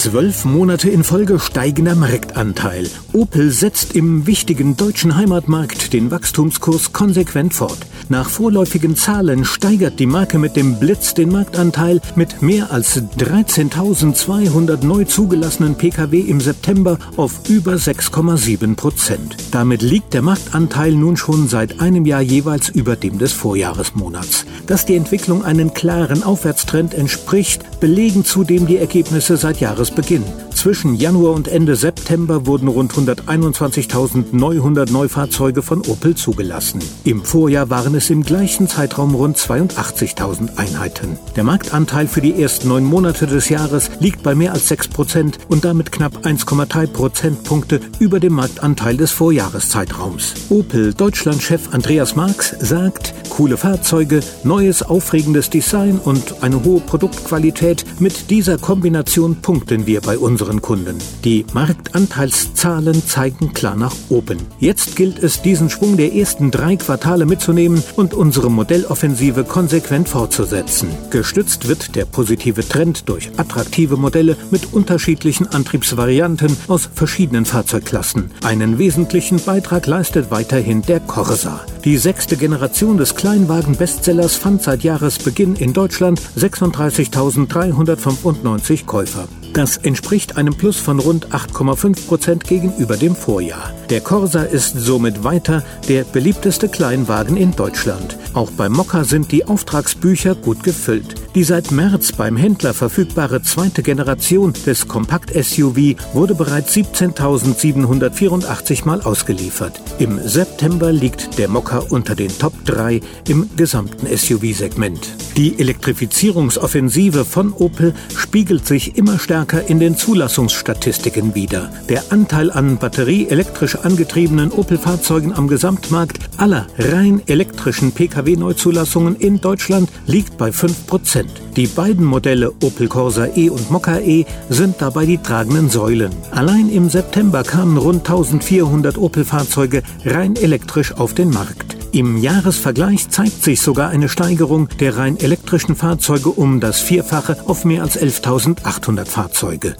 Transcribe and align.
Zwölf 0.00 0.46
Monate 0.46 0.88
in 0.88 1.04
Folge 1.04 1.38
steigender 1.38 1.94
Marktanteil. 1.94 2.88
Opel 3.12 3.50
setzt 3.50 3.94
im 3.94 4.26
wichtigen 4.26 4.74
deutschen 4.74 5.14
Heimatmarkt 5.14 5.92
den 5.92 6.10
Wachstumskurs 6.10 6.94
konsequent 6.94 7.52
fort. 7.52 7.76
Nach 8.08 8.30
vorläufigen 8.30 8.96
Zahlen 8.96 9.44
steigert 9.44 10.00
die 10.00 10.06
Marke 10.06 10.38
mit 10.38 10.56
dem 10.56 10.80
Blitz 10.80 11.12
den 11.12 11.30
Marktanteil 11.30 12.00
mit 12.16 12.40
mehr 12.40 12.72
als 12.72 12.96
13.200 12.96 14.86
neu 14.86 15.04
zugelassenen 15.04 15.74
Pkw 15.74 16.18
im 16.18 16.40
September 16.40 16.98
auf 17.18 17.50
über 17.50 17.74
6,7 17.74 18.76
Prozent. 18.76 19.36
Damit 19.50 19.82
liegt 19.82 20.14
der 20.14 20.22
Marktanteil 20.22 20.92
nun 20.92 21.18
schon 21.18 21.46
seit 21.46 21.78
einem 21.78 22.06
Jahr 22.06 22.22
jeweils 22.22 22.70
über 22.70 22.96
dem 22.96 23.18
des 23.18 23.34
Vorjahresmonats. 23.34 24.46
Dass 24.66 24.86
die 24.86 24.96
Entwicklung 24.96 25.44
einen 25.44 25.74
klaren 25.74 26.22
Aufwärtstrend 26.22 26.94
entspricht, 26.94 27.80
belegen 27.80 28.24
zudem 28.24 28.66
die 28.66 28.78
Ergebnisse 28.78 29.36
seit 29.36 29.60
Jahren 29.60 29.89
Jahresbeginn. 29.90 30.24
Zwischen 30.54 30.94
Januar 30.94 31.34
und 31.34 31.48
Ende 31.48 31.74
September 31.74 32.44
wurden 32.44 32.68
rund 32.68 32.92
121.900 32.92 34.92
Neufahrzeuge 34.92 35.62
von 35.62 35.80
Opel 35.86 36.14
zugelassen. 36.14 36.80
Im 37.04 37.24
Vorjahr 37.24 37.70
waren 37.70 37.94
es 37.94 38.10
im 38.10 38.22
gleichen 38.22 38.68
Zeitraum 38.68 39.14
rund 39.14 39.38
82.000 39.38 40.58
Einheiten. 40.58 41.18
Der 41.34 41.44
Marktanteil 41.44 42.08
für 42.08 42.20
die 42.20 42.42
ersten 42.42 42.68
neun 42.68 42.84
Monate 42.84 43.26
des 43.26 43.48
Jahres 43.48 43.90
liegt 44.00 44.22
bei 44.22 44.34
mehr 44.34 44.52
als 44.52 44.68
6 44.68 44.88
Prozent 44.88 45.38
und 45.48 45.64
damit 45.64 45.92
knapp 45.92 46.26
1,3 46.26 46.88
Prozentpunkte 46.88 47.80
über 47.98 48.20
dem 48.20 48.34
Marktanteil 48.34 48.98
des 48.98 49.12
Vorjahreszeitraums. 49.12 50.34
Opel 50.50 50.92
Deutschlandchef 50.92 51.72
Andreas 51.72 52.16
Marx 52.16 52.54
sagt, 52.60 53.14
coole 53.40 53.56
Fahrzeuge, 53.56 54.20
neues 54.44 54.82
aufregendes 54.82 55.48
Design 55.48 55.98
und 55.98 56.42
eine 56.42 56.62
hohe 56.62 56.80
Produktqualität. 56.80 57.86
Mit 57.98 58.28
dieser 58.28 58.58
Kombination 58.58 59.36
punkten 59.36 59.86
wir 59.86 60.02
bei 60.02 60.18
unseren 60.18 60.60
Kunden. 60.60 60.98
Die 61.24 61.46
Marktanteilszahlen 61.54 63.02
zeigen 63.06 63.54
klar 63.54 63.76
nach 63.76 63.94
oben. 64.10 64.40
Jetzt 64.58 64.94
gilt 64.94 65.18
es, 65.20 65.40
diesen 65.40 65.70
Schwung 65.70 65.96
der 65.96 66.14
ersten 66.14 66.50
drei 66.50 66.76
Quartale 66.76 67.24
mitzunehmen 67.24 67.82
und 67.96 68.12
unsere 68.12 68.50
Modelloffensive 68.50 69.44
konsequent 69.44 70.10
fortzusetzen. 70.10 70.90
Gestützt 71.08 71.66
wird 71.66 71.96
der 71.96 72.04
positive 72.04 72.68
Trend 72.68 73.08
durch 73.08 73.30
attraktive 73.38 73.96
Modelle 73.96 74.36
mit 74.50 74.74
unterschiedlichen 74.74 75.46
Antriebsvarianten 75.46 76.54
aus 76.68 76.90
verschiedenen 76.94 77.46
Fahrzeugklassen. 77.46 78.32
Einen 78.44 78.76
wesentlichen 78.76 79.40
Beitrag 79.40 79.86
leistet 79.86 80.30
weiterhin 80.30 80.82
der 80.82 81.00
Corsa. 81.00 81.64
Die 81.84 81.96
sechste 81.96 82.36
Generation 82.36 82.98
des 82.98 83.14
Kleinwagen-Bestsellers 83.14 84.36
fand 84.36 84.62
seit 84.62 84.82
Jahresbeginn 84.82 85.56
in 85.56 85.72
Deutschland 85.72 86.20
36.395 86.36 88.84
Käufer. 88.84 89.26
Das 89.54 89.78
entspricht 89.78 90.36
einem 90.36 90.54
Plus 90.54 90.76
von 90.76 90.98
rund 90.98 91.28
8,5 91.28 92.06
Prozent 92.06 92.44
gegenüber 92.44 92.98
dem 92.98 93.16
Vorjahr. 93.16 93.72
Der 93.88 94.02
Corsa 94.02 94.42
ist 94.42 94.74
somit 94.76 95.24
weiter 95.24 95.64
der 95.88 96.04
beliebteste 96.04 96.68
Kleinwagen 96.68 97.38
in 97.38 97.56
Deutschland. 97.56 98.18
Auch 98.32 98.52
beim 98.52 98.72
Mokka 98.72 99.02
sind 99.02 99.32
die 99.32 99.44
Auftragsbücher 99.44 100.36
gut 100.36 100.62
gefüllt. 100.62 101.16
Die 101.34 101.42
seit 101.42 101.72
März 101.72 102.12
beim 102.12 102.36
Händler 102.36 102.74
verfügbare 102.74 103.42
zweite 103.42 103.82
Generation 103.82 104.52
des 104.66 104.86
Kompakt-SUV 104.86 105.96
wurde 106.12 106.36
bereits 106.36 106.72
17.784 106.74 108.84
Mal 108.84 109.02
ausgeliefert. 109.02 109.80
Im 109.98 110.20
September 110.24 110.92
liegt 110.92 111.38
der 111.38 111.48
Mokka 111.48 111.80
unter 111.90 112.14
den 112.14 112.30
Top 112.38 112.52
3 112.66 113.00
im 113.28 113.50
gesamten 113.56 114.06
SUV-Segment. 114.06 115.16
Die 115.36 115.58
Elektrifizierungsoffensive 115.58 117.24
von 117.24 117.52
Opel 117.52 117.94
spiegelt 118.16 118.64
sich 118.66 118.96
immer 118.96 119.18
stärker 119.18 119.68
in 119.68 119.80
den 119.80 119.96
Zulassungsstatistiken 119.96 121.34
wider. 121.34 121.72
Der 121.88 122.04
Anteil 122.10 122.52
an 122.52 122.76
batterieelektrisch 122.76 123.74
angetriebenen 123.76 124.52
Opel-Fahrzeugen 124.52 125.32
am 125.32 125.48
Gesamtmarkt 125.48 126.29
aller 126.40 126.66
rein 126.78 127.22
elektrischen 127.26 127.92
Pkw-Neuzulassungen 127.92 129.16
in 129.16 129.40
Deutschland 129.40 129.90
liegt 130.06 130.38
bei 130.38 130.50
5%. 130.50 131.24
Die 131.56 131.66
beiden 131.66 132.04
Modelle 132.04 132.52
Opel 132.62 132.88
Corsa 132.88 133.26
E 133.36 133.50
und 133.50 133.70
Mokka 133.70 133.98
E 133.98 134.24
sind 134.48 134.76
dabei 134.80 135.06
die 135.06 135.18
tragenden 135.18 135.68
Säulen. 135.68 136.12
Allein 136.30 136.70
im 136.70 136.88
September 136.88 137.42
kamen 137.42 137.76
rund 137.76 138.08
1400 138.08 138.96
Opel-Fahrzeuge 138.96 139.82
rein 140.04 140.36
elektrisch 140.36 140.92
auf 140.92 141.14
den 141.14 141.30
Markt. 141.30 141.76
Im 141.92 142.18
Jahresvergleich 142.18 143.08
zeigt 143.10 143.42
sich 143.42 143.60
sogar 143.60 143.90
eine 143.90 144.08
Steigerung 144.08 144.68
der 144.78 144.96
rein 144.96 145.18
elektrischen 145.18 145.74
Fahrzeuge 145.74 146.30
um 146.30 146.60
das 146.60 146.80
Vierfache 146.80 147.36
auf 147.46 147.64
mehr 147.64 147.82
als 147.82 148.00
11.800 148.00 149.06
Fahrzeuge. 149.06 149.74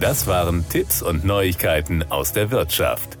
Das 0.00 0.28
waren 0.28 0.64
Tipps 0.68 1.02
und 1.02 1.24
Neuigkeiten 1.24 2.04
aus 2.08 2.32
der 2.32 2.52
Wirtschaft. 2.52 3.17